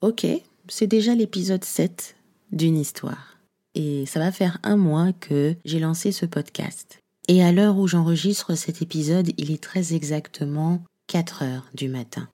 [0.00, 0.26] Ok,
[0.68, 2.16] c'est déjà l'épisode 7
[2.52, 3.38] d'une histoire.
[3.74, 6.98] Et ça va faire un mois que j'ai lancé ce podcast.
[7.28, 12.28] Et à l'heure où j'enregistre cet épisode, il est très exactement 4 heures du matin.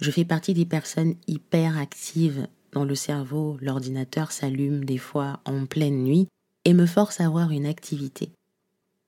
[0.00, 2.46] Je fais partie des personnes hyper actives
[2.80, 3.58] le cerveau.
[3.60, 6.28] L'ordinateur s'allume des fois en pleine nuit
[6.64, 8.30] et me force à avoir une activité.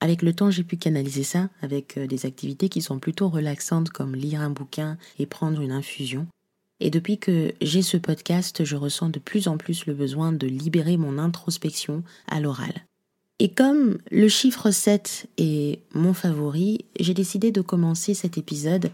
[0.01, 3.89] Avec le temps, j'ai pu canaliser ça avec euh, des activités qui sont plutôt relaxantes
[3.89, 6.27] comme lire un bouquin et prendre une infusion.
[6.81, 10.47] Et depuis que j'ai ce podcast, je ressens de plus en plus le besoin de
[10.47, 12.85] libérer mon introspection à l'oral.
[13.39, 18.91] Et comme le chiffre 7 est mon favori, j'ai décidé de commencer cet épisode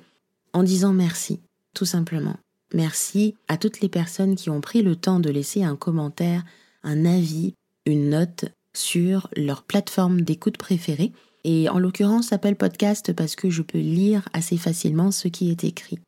[0.52, 1.40] en disant merci,
[1.74, 2.36] tout simplement.
[2.72, 6.44] Merci à toutes les personnes qui ont pris le temps de laisser un commentaire,
[6.82, 7.54] un avis,
[7.84, 11.12] une note sur leur plateforme d'écoute préférée.
[11.44, 15.64] Et en l'occurrence, Apple Podcast parce que je peux lire assez facilement ce qui est
[15.64, 15.98] écrit.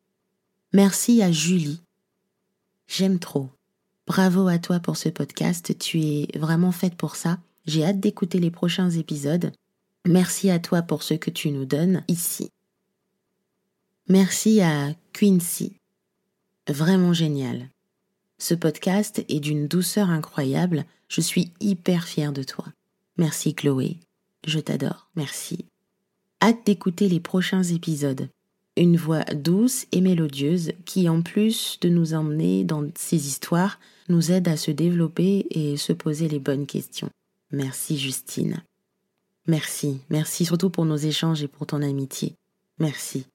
[0.75, 1.83] Merci à Julie.
[2.89, 3.51] J'aime trop.
[4.07, 7.39] Bravo à toi pour ce podcast, tu es vraiment faite pour ça.
[7.67, 9.53] J'ai hâte d'écouter les prochains épisodes.
[10.07, 12.49] Merci à toi pour ce que tu nous donnes ici.
[14.09, 15.77] Merci à Quincy.
[16.67, 17.69] Vraiment génial.
[18.39, 20.87] Ce podcast est d'une douceur incroyable.
[21.09, 22.65] Je suis hyper fière de toi.
[23.19, 23.99] Merci Chloé.
[24.47, 25.11] Je t'adore.
[25.17, 25.67] Merci.
[26.41, 28.29] Hâte d'écouter les prochains épisodes.
[28.77, 34.33] Une voix douce et mélodieuse qui, en plus de nous emmener dans ces histoires, nous
[34.33, 37.11] aide à se développer et se poser les bonnes questions.
[37.51, 38.63] Merci Justine.
[39.47, 42.35] Merci, merci surtout pour nos échanges et pour ton amitié.
[42.79, 43.27] Merci.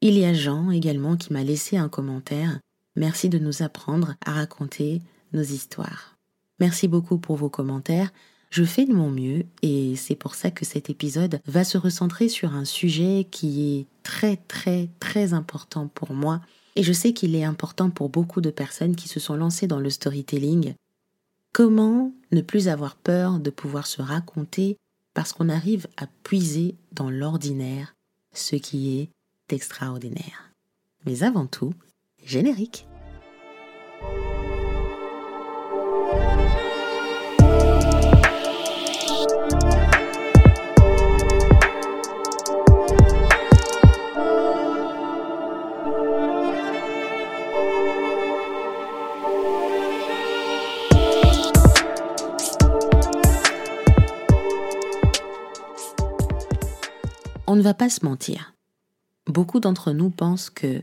[0.00, 2.58] Il y a Jean également qui m'a laissé un commentaire
[2.96, 5.02] Merci de nous apprendre à raconter
[5.34, 6.16] nos histoires.
[6.58, 8.10] Merci beaucoup pour vos commentaires.
[8.50, 12.28] Je fais de mon mieux et c'est pour ça que cet épisode va se recentrer
[12.28, 16.40] sur un sujet qui est très très très important pour moi
[16.76, 19.80] et je sais qu'il est important pour beaucoup de personnes qui se sont lancées dans
[19.80, 20.74] le storytelling.
[21.52, 24.76] Comment ne plus avoir peur de pouvoir se raconter
[25.14, 27.94] parce qu'on arrive à puiser dans l'ordinaire
[28.34, 29.08] ce qui est
[29.48, 30.52] extraordinaire.
[31.06, 31.72] Mais avant tout,
[32.22, 32.86] générique.
[57.56, 58.52] On ne va pas se mentir.
[59.24, 60.82] Beaucoup d'entre nous pensent que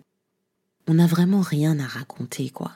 [0.87, 2.71] on n'a vraiment rien à raconter, quoi.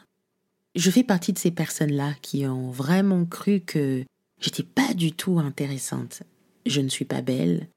[0.75, 4.05] Je fais partie de ces personnes-là qui ont vraiment cru que
[4.39, 6.21] j'étais pas du tout intéressante.
[6.67, 7.69] Je ne suis pas belle,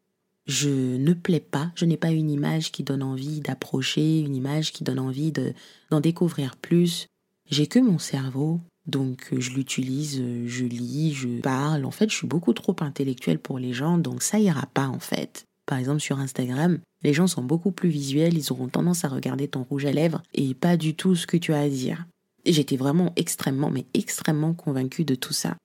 [0.44, 4.72] je ne plais pas, je n'ai pas une image qui donne envie d'approcher, une image
[4.72, 5.54] qui donne envie de,
[5.88, 7.06] d'en découvrir plus.
[7.48, 11.87] J'ai que mon cerveau, donc je l'utilise, je lis, je parle.
[11.87, 15.00] En fait, je suis beaucoup trop intellectuelle pour les gens, donc ça ira pas en
[15.00, 15.47] fait.
[15.70, 19.47] Par exemple, sur Instagram, les gens sont beaucoup plus visuels, ils auront tendance à regarder
[19.47, 22.06] ton rouge à lèvres et pas du tout ce que tu as à dire.
[22.44, 25.56] J'étais vraiment extrêmement, mais extrêmement convaincue de tout ça.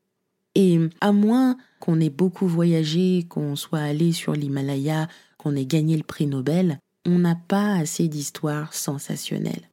[0.53, 5.07] Et à moins qu'on ait beaucoup voyagé, qu'on soit allé sur l'Himalaya,
[5.39, 6.77] qu'on ait gagné le prix Nobel,
[7.07, 9.72] on n'a pas assez d'histoires sensationnelles.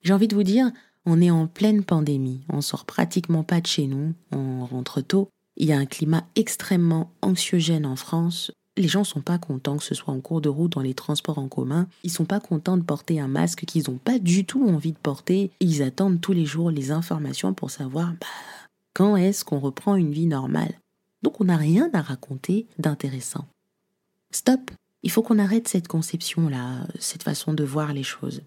[0.00, 0.72] J'ai envie de vous dire,
[1.04, 5.28] on est en pleine pandémie, on sort pratiquement pas de chez nous, on rentre tôt.
[5.58, 9.84] Il y a un climat extrêmement anxiogène en France, les gens sont pas contents que
[9.84, 11.86] ce soit en cours de route, dans les transports en commun.
[12.02, 14.98] Ils sont pas contents de porter un masque qu'ils n'ont pas du tout envie de
[14.98, 15.50] porter.
[15.60, 18.26] Ils attendent tous les jours les informations pour savoir bah,
[18.92, 20.74] quand est-ce qu'on reprend une vie normale.
[21.22, 23.46] Donc on n'a rien à raconter d'intéressant.
[24.30, 24.70] Stop
[25.02, 28.42] Il faut qu'on arrête cette conception-là, cette façon de voir les choses.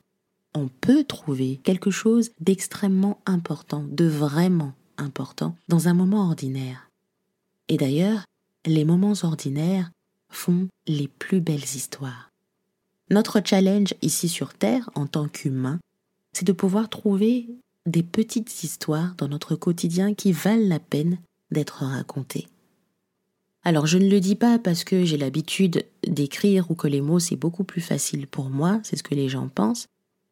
[0.53, 6.89] On peut trouver quelque chose d'extrêmement important, de vraiment important, dans un moment ordinaire.
[7.69, 8.25] Et d'ailleurs,
[8.65, 9.91] les moments ordinaires,
[10.29, 12.31] font les plus belles histoires.
[13.09, 15.79] Notre challenge ici sur Terre, en tant qu'humain,
[16.33, 17.47] c'est de pouvoir trouver
[17.85, 21.19] des petites histoires dans notre quotidien qui valent la peine
[21.51, 22.47] d'être racontées.
[23.63, 27.19] Alors je ne le dis pas parce que j'ai l'habitude d'écrire ou que les mots
[27.19, 29.87] c'est beaucoup plus facile pour moi, c'est ce que les gens pensent.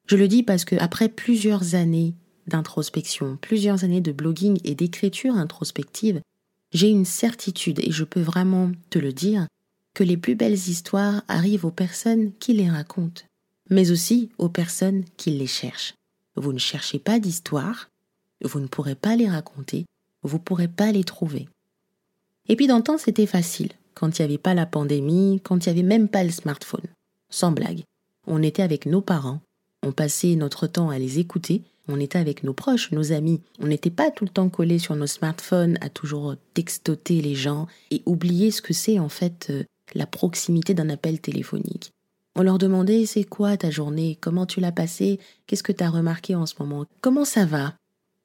[0.07, 2.13] Je le dis parce que après plusieurs années
[2.47, 6.21] d'introspection, plusieurs années de blogging et d'écriture introspective,
[6.71, 9.47] j'ai une certitude et je peux vraiment te le dire,
[9.95, 13.23] que les plus belles histoires arrivent aux personnes qui les racontent,
[13.71, 15.95] mais aussi aux personnes qui les cherchent.
[16.35, 17.89] Vous ne cherchez pas d'histoire,
[18.43, 19.85] vous ne pourrez pas les raconter,
[20.21, 21.47] vous ne pourrez pas les trouver.
[22.47, 25.65] Et puis dans le temps, c'était facile, quand il n'y avait pas la pandémie, quand
[25.65, 26.85] il n'y avait même pas le smartphone.
[27.31, 27.83] Sans blague.
[28.27, 29.39] On était avec nos parents,
[29.81, 33.41] on passait notre temps à les écouter, on était avec nos proches, nos amis.
[33.59, 37.67] On n'était pas tout le temps collés sur nos smartphones à toujours textoter les gens
[37.91, 39.63] et oublier ce que c'est en fait euh,
[39.95, 41.91] la proximité d'un appel téléphonique.
[42.35, 45.89] On leur demandait c'est quoi ta journée, comment tu l'as passée, qu'est-ce que tu as
[45.89, 47.75] remarqué en ce moment, comment ça va?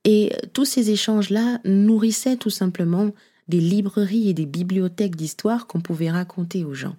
[0.05, 3.13] Et tous ces échanges-là nourrissaient tout simplement
[3.49, 6.97] des librairies et des bibliothèques d'histoire qu'on pouvait raconter aux gens.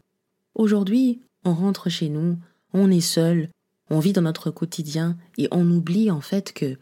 [0.56, 2.38] Aujourd'hui, on rentre chez nous,
[2.74, 3.50] on est seul,
[3.90, 6.78] on vit dans notre quotidien et on oublie en fait que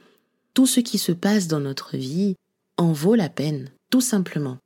[0.53, 2.35] tout ce qui se passe dans notre vie
[2.77, 4.57] en vaut la peine, tout simplement.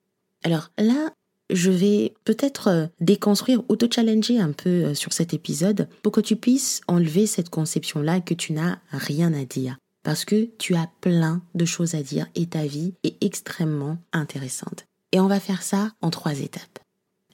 [0.43, 1.13] Alors là,
[1.53, 6.11] je vais peut-être euh, déconstruire ou te challenger un peu euh, sur cet épisode pour
[6.11, 9.77] que tu puisses enlever cette conception-là que tu n'as rien à dire.
[10.03, 14.85] Parce que tu as plein de choses à dire et ta vie est extrêmement intéressante.
[15.13, 16.79] Et on va faire ça en trois étapes.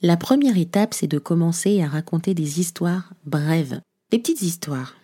[0.02, 3.80] La première étape, c'est de commencer à raconter des histoires brèves,
[4.10, 4.94] des petites histoires.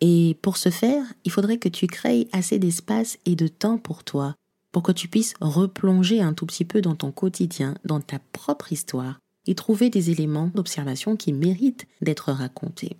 [0.00, 4.04] Et pour ce faire, il faudrait que tu crées assez d'espace et de temps pour
[4.04, 4.34] toi
[4.72, 8.72] pour que tu puisses replonger un tout petit peu dans ton quotidien, dans ta propre
[8.72, 12.96] histoire, et trouver des éléments d'observation qui méritent d'être racontés.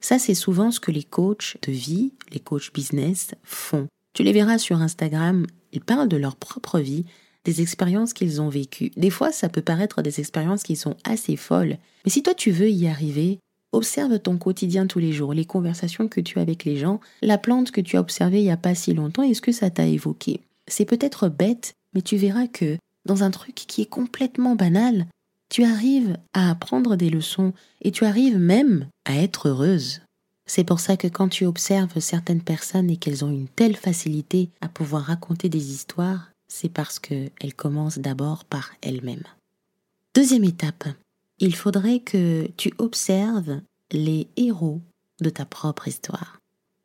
[0.00, 3.86] Ça, c'est souvent ce que les coachs de vie, les coachs business font.
[4.14, 7.04] Tu les verras sur Instagram, ils parlent de leur propre vie,
[7.44, 8.90] des expériences qu'ils ont vécues.
[8.96, 12.50] Des fois, ça peut paraître des expériences qui sont assez folles, mais si toi tu
[12.50, 13.38] veux y arriver,
[13.72, 17.38] observe ton quotidien tous les jours, les conversations que tu as avec les gens, la
[17.38, 19.86] plante que tu as observée il n'y a pas si longtemps, est-ce que ça t'a
[19.86, 25.06] évoqué c'est peut-être bête, mais tu verras que dans un truc qui est complètement banal,
[25.48, 30.00] tu arrives à apprendre des leçons et tu arrives même à être heureuse.
[30.46, 34.50] C'est pour ça que quand tu observes certaines personnes et qu'elles ont une telle facilité
[34.60, 39.24] à pouvoir raconter des histoires, c'est parce qu'elles commencent d'abord par elles-mêmes.
[40.14, 40.84] Deuxième étape,
[41.38, 43.60] il faudrait que tu observes
[43.90, 44.80] les héros
[45.20, 46.38] de ta propre histoire.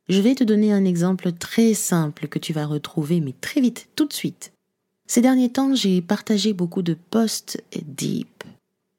[0.09, 3.89] Je vais te donner un exemple très simple que tu vas retrouver, mais très vite,
[3.95, 4.53] tout de suite.
[5.05, 8.45] Ces derniers temps, j'ai partagé beaucoup de posts deep,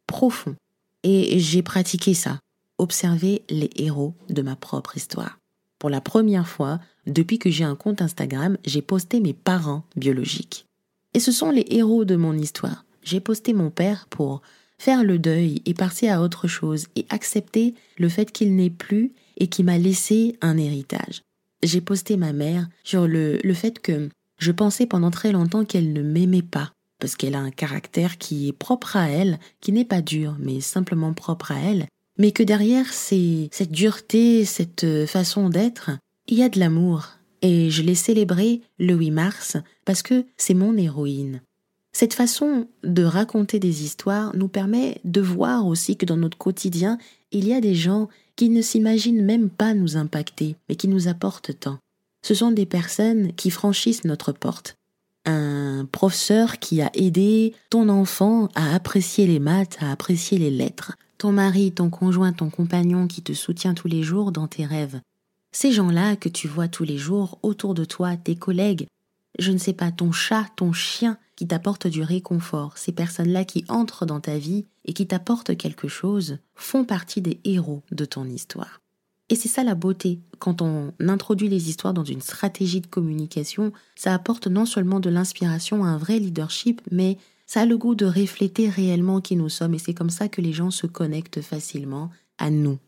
[0.07, 0.57] profonds,
[1.05, 2.41] et j'ai pratiqué ça,
[2.77, 5.39] observer les héros de ma propre histoire.
[5.79, 10.67] Pour la première fois, depuis que j'ai un compte Instagram, j'ai posté mes parents biologiques.
[11.15, 12.85] Et ce sont les héros de mon histoire.
[13.03, 14.43] J'ai posté mon père pour
[14.79, 19.13] faire le deuil et passer à autre chose et accepter le fait qu'il n'est plus
[19.39, 21.23] et qui m'a laissé un héritage.
[21.63, 25.93] J'ai posté ma mère sur le, le fait que je pensais pendant très longtemps qu'elle
[25.93, 29.85] ne m'aimait pas, parce qu'elle a un caractère qui est propre à elle, qui n'est
[29.85, 31.87] pas dur, mais simplement propre à elle,
[32.19, 35.91] mais que derrière cette dureté, cette euh, façon d'être,
[36.27, 37.09] il y a de l'amour.
[37.41, 41.41] Et je l'ai célébré le 8 mars parce que c'est mon héroïne.
[41.99, 46.97] Cette façon de raconter des histoires nous permet de voir aussi que dans notre quotidien,
[47.33, 51.09] il y a des gens qui ne s'imaginent même pas nous impacter, mais qui nous
[51.09, 51.81] apportent tant.
[52.23, 54.77] Ce sont des personnes qui franchissent notre porte.
[55.25, 60.93] Un professeur qui a aidé ton enfant à apprécier les maths, à apprécier les lettres.
[61.19, 65.01] Ton mari, ton conjoint, ton compagnon qui te soutient tous les jours dans tes rêves.
[65.51, 68.87] Ces gens-là que tu vois tous les jours autour de toi, tes collègues,
[69.41, 73.65] je ne sais pas, ton chat, ton chien qui t'apportent du réconfort, ces personnes-là qui
[73.69, 78.25] entrent dans ta vie et qui t'apportent quelque chose, font partie des héros de ton
[78.25, 78.81] histoire.
[79.29, 80.19] Et c'est ça la beauté.
[80.41, 85.11] Quand on introduit les histoires dans une stratégie de communication, ça apporte non seulement de
[85.11, 89.49] l'inspiration à un vrai leadership, mais ça a le goût de refléter réellement qui nous
[89.49, 92.81] sommes et c'est comme ça que les gens se connectent facilement à nous.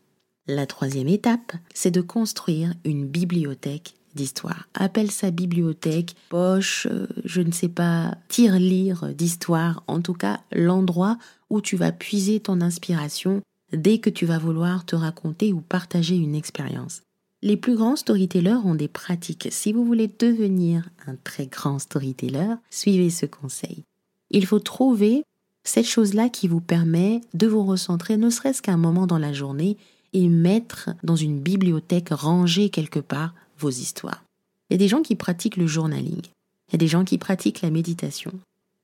[0.45, 4.67] La troisième étape, c'est de construire une bibliothèque d'histoire.
[4.73, 11.17] Appelle sa bibliothèque, poche, euh, je ne sais pas, tire-lire d'histoire, en tout cas l'endroit
[11.49, 13.41] où tu vas puiser ton inspiration
[13.73, 17.01] dès que tu vas vouloir te raconter ou partager une expérience.
[17.41, 19.47] Les plus grands storytellers ont des pratiques.
[19.51, 23.83] Si vous voulez devenir un très grand storyteller, suivez ce conseil.
[24.29, 25.23] Il faut trouver
[25.63, 29.77] cette chose-là qui vous permet de vous recentrer, ne serait-ce qu'un moment dans la journée,
[30.13, 34.23] et mettre dans une bibliothèque rangée quelque part vos histoires.
[34.69, 36.21] Il y a des gens qui pratiquent le journaling.
[36.67, 38.31] Il y a des gens qui pratiquent la méditation.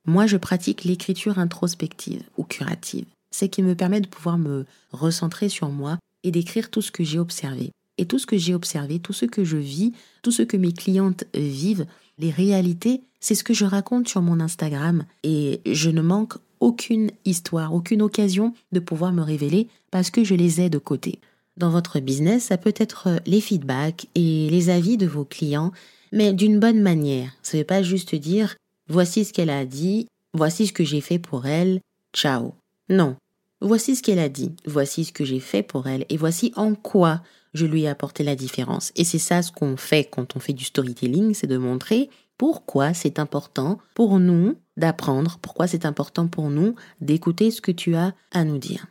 [0.06, 3.06] Moi, je pratique l'écriture introspective ou curative.
[3.32, 7.04] C'est qui me permet de pouvoir me recentrer sur moi et d'écrire tout ce que
[7.04, 7.72] j'ai observé.
[7.98, 10.72] Et tout ce que j'ai observé, tout ce que je vis, tout ce que mes
[10.72, 11.88] clientes vivent,
[12.20, 15.04] les réalités, c'est ce que je raconte sur mon Instagram.
[15.24, 20.36] Et je ne manque aucune histoire, aucune occasion de pouvoir me révéler parce que je
[20.36, 21.20] les ai de côté
[21.58, 25.72] dans votre business, ça peut être euh, les feedbacks et les avis de vos clients,
[26.12, 27.32] mais d'une bonne manière.
[27.42, 28.56] Ça ne veut pas juste dire
[28.90, 31.82] voici ce qu'elle a dit, voici ce que j'ai fait pour elle,
[32.14, 32.54] ciao.
[32.90, 33.16] Non.
[33.60, 36.76] Voici ce qu'elle a dit, voici ce que j'ai fait pour elle et voici en
[36.76, 37.22] quoi
[37.54, 38.92] je lui ai apporté la différence.
[38.96, 42.94] Et c'est ça ce qu'on fait quand on fait du storytelling, c'est de montrer pourquoi
[42.94, 48.14] c'est important pour nous d'apprendre, pourquoi c'est important pour nous d'écouter ce que tu as
[48.32, 48.86] à nous dire.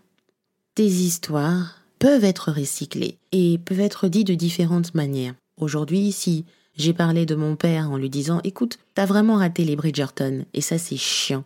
[0.75, 5.35] Tes histoires peuvent être recyclées et peuvent être dites de différentes manières.
[5.59, 6.45] Aujourd'hui, si
[6.77, 10.61] j'ai parlé de mon père en lui disant Écoute, t'as vraiment raté les Bridgerton, et
[10.61, 11.45] ça c'est chiant.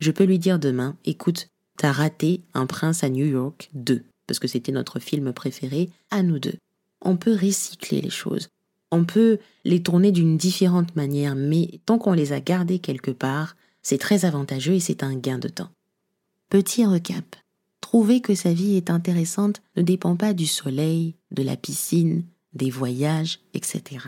[0.00, 4.40] Je peux lui dire demain Écoute, t'as raté Un prince à New York 2, parce
[4.40, 6.56] que c'était notre film préféré, à nous deux.
[7.00, 8.48] On peut recycler les choses.
[8.90, 13.56] On peut les tourner d'une différente manière, mais tant qu'on les a gardées quelque part,
[13.82, 15.70] c'est très avantageux et c'est un gain de temps.
[16.50, 17.36] Petit recap.
[17.82, 22.24] Trouver que sa vie est intéressante ne dépend pas du soleil, de la piscine,
[22.54, 24.06] des voyages, etc.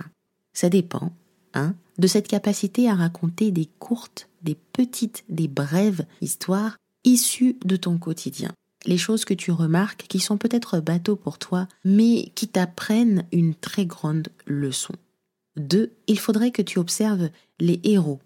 [0.54, 1.12] Ça dépend,
[1.52, 7.76] hein, de cette capacité à raconter des courtes, des petites, des brèves histoires issues de
[7.76, 8.52] ton quotidien.
[8.86, 13.54] Les choses que tu remarques qui sont peut-être bateaux pour toi, mais qui t'apprennent une
[13.54, 14.94] très grande leçon.
[15.56, 17.28] Deux, il faudrait que tu observes
[17.60, 18.20] les héros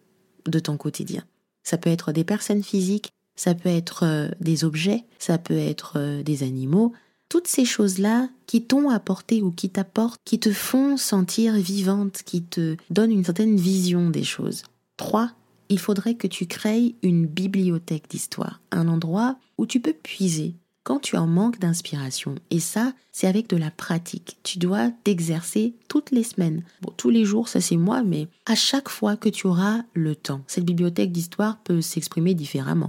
[0.47, 1.25] de ton quotidien.
[1.63, 5.95] Ça peut être des personnes physiques, ça peut être euh, des objets, ça peut être
[5.97, 6.93] euh, des animaux,
[7.29, 12.43] toutes ces choses-là qui t'ont apporté ou qui t'apportent, qui te font sentir vivante, qui
[12.43, 14.65] te donnent une certaine vision des choses.
[14.97, 15.31] Trois,
[15.69, 20.99] il faudrait que tu crées une bibliothèque d'histoire, un endroit où tu peux puiser quand
[20.99, 22.35] tu en manques d'inspiration.
[22.51, 24.39] Et ça, c'est avec de la pratique.
[24.43, 26.65] Tu dois t'exercer toutes les semaines.
[26.81, 30.17] Bon, tous les jours, ça c'est moi, mais à chaque fois que tu auras le
[30.17, 30.41] temps.
[30.47, 32.89] Cette bibliothèque d'histoire peut s'exprimer différemment.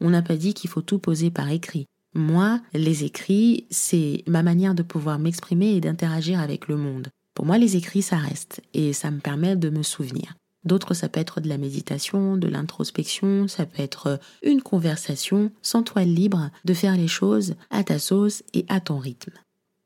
[0.00, 1.86] On n'a pas dit qu'il faut tout poser par écrit.
[2.14, 7.08] Moi, les écrits, c'est ma manière de pouvoir m'exprimer et d'interagir avec le monde.
[7.34, 10.34] Pour moi, les écrits, ça reste et ça me permet de me souvenir.
[10.64, 15.82] D'autres, ça peut être de la méditation, de l'introspection, ça peut être une conversation, sans
[15.82, 19.32] toi libre de faire les choses à ta sauce et à ton rythme.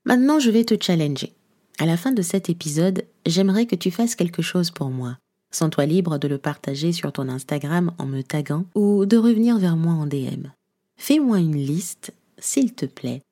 [0.04, 1.32] Maintenant, je vais te challenger.
[1.78, 5.18] À la fin de cet épisode, j'aimerais que tu fasses quelque chose pour moi.
[5.54, 9.76] Sens-toi libre de le partager sur ton Instagram en me taguant ou de revenir vers
[9.76, 10.48] moi en DM.
[10.96, 13.22] Fais-moi une liste, s'il te plaît,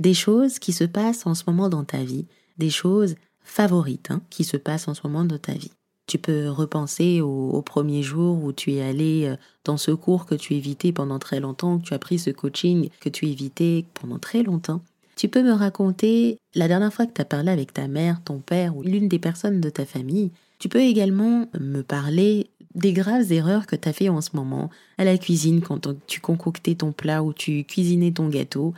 [0.00, 2.26] des choses qui se passent en ce moment dans ta vie,
[2.58, 5.70] des choses favorites hein, qui se passent en ce moment dans ta vie.
[6.08, 10.34] Tu peux repenser au, premier jour où tu es allé euh, dans ce cours que
[10.34, 14.18] tu évitais pendant très longtemps, que tu as pris ce coaching que tu évitais pendant
[14.18, 14.80] très longtemps.
[15.14, 18.38] Tu peux me raconter la dernière fois que tu as parlé avec ta mère, ton
[18.38, 20.32] père ou l'une des personnes de ta famille.
[20.58, 24.70] Tu peux également me parler des graves erreurs que tu as fait en ce moment
[24.98, 28.74] à la cuisine quand tu concoctais ton plat ou tu cuisinais ton gâteau.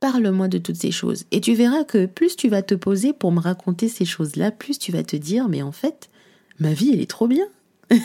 [0.00, 1.24] Parle-moi de toutes ces choses.
[1.30, 4.78] Et tu verras que plus tu vas te poser pour me raconter ces choses-là, plus
[4.78, 6.10] tu vas te dire, mais en fait,
[6.58, 7.46] ma vie, elle est trop bien.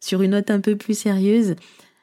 [0.00, 1.56] Sur une note un peu plus sérieuse,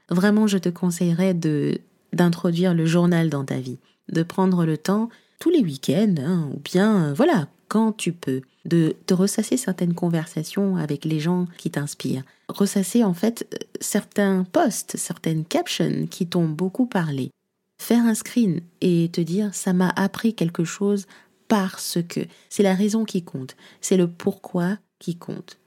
[0.10, 1.80] vraiment, je te conseillerais de
[2.12, 3.78] d'introduire le journal dans ta vie,
[4.12, 8.96] de prendre le temps tous les week-ends, hein, ou bien, voilà, quand tu peux, de
[9.06, 12.24] te ressasser certaines conversations avec les gens qui t'inspirent.
[12.50, 17.32] Ressasser en fait certains posts, certaines captions qui t'ont beaucoup parlé.
[17.82, 21.06] Faire un screen et te dire ça m'a appris quelque chose
[21.48, 25.58] parce que c'est la raison qui compte, c'est le pourquoi qui compte.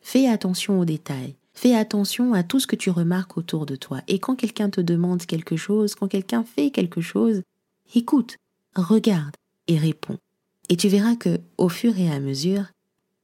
[0.00, 1.36] Fais attention aux détails.
[1.54, 4.00] Fais attention à tout ce que tu remarques autour de toi.
[4.08, 7.42] Et quand quelqu'un te demande quelque chose, quand quelqu'un fait quelque chose,
[7.94, 8.36] écoute,
[8.74, 9.36] regarde
[9.68, 10.18] et réponds.
[10.68, 12.64] Et tu verras que, au fur et à mesure,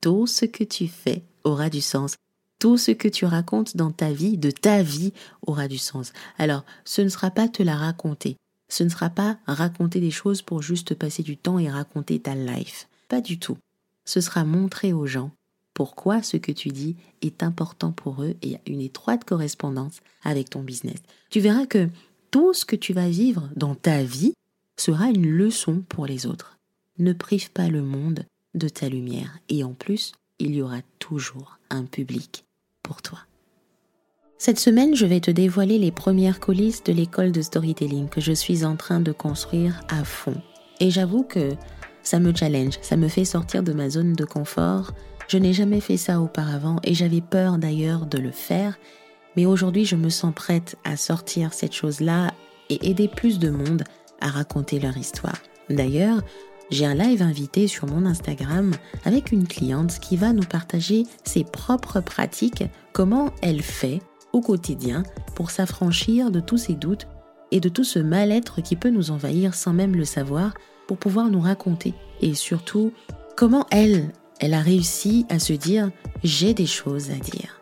[0.01, 2.17] tout ce que tu fais aura du sens.
[2.59, 5.13] Tout ce que tu racontes dans ta vie, de ta vie,
[5.47, 6.13] aura du sens.
[6.39, 8.37] Alors, ce ne sera pas te la raconter.
[8.69, 12.35] Ce ne sera pas raconter des choses pour juste passer du temps et raconter ta
[12.35, 12.89] life.
[13.09, 13.57] Pas du tout.
[14.05, 15.31] Ce sera montrer aux gens
[15.75, 20.51] pourquoi ce que tu dis est important pour eux et a une étroite correspondance avec
[20.51, 20.99] ton business.
[21.31, 21.89] Tu verras que
[22.31, 24.35] tout ce que tu vas vivre dans ta vie
[24.79, 26.60] sera une leçon pour les autres
[27.01, 29.39] ne prive pas le monde de ta lumière.
[29.49, 32.45] Et en plus, il y aura toujours un public
[32.83, 33.19] pour toi.
[34.39, 38.33] Cette semaine, je vais te dévoiler les premières coulisses de l'école de storytelling que je
[38.33, 40.41] suis en train de construire à fond.
[40.81, 41.55] Et j'avoue que
[42.03, 44.93] ça me challenge, ça me fait sortir de ma zone de confort.
[45.29, 48.79] Je n'ai jamais fait ça auparavant et j'avais peur d'ailleurs de le faire.
[49.37, 52.33] Mais aujourd'hui, je me sens prête à sortir cette chose-là
[52.71, 53.85] et aider plus de monde
[54.21, 55.39] à raconter leur histoire.
[55.69, 56.23] D'ailleurs,
[56.71, 58.73] j'ai un live invité sur mon Instagram
[59.05, 64.01] avec une cliente qui va nous partager ses propres pratiques, comment elle fait
[64.33, 65.03] au quotidien
[65.35, 67.09] pour s'affranchir de tous ses doutes
[67.51, 70.55] et de tout ce mal-être qui peut nous envahir sans même le savoir
[70.87, 71.95] pour pouvoir nous raconter.
[72.21, 72.93] Et surtout,
[73.37, 75.91] comment elle, elle a réussi à se dire
[76.23, 77.61] j'ai des choses à dire.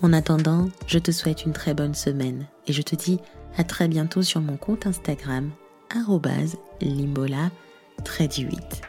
[0.00, 3.18] En attendant, je te souhaite une très bonne semaine et je te dis
[3.56, 5.50] à très bientôt sur mon compte Instagram
[6.80, 7.50] limbola
[8.04, 8.82] trait du 8.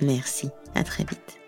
[0.00, 1.43] Merci, à très vite.